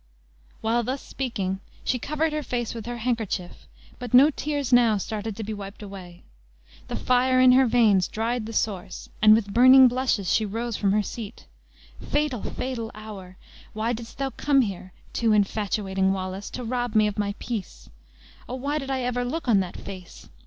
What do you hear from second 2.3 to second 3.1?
her face with her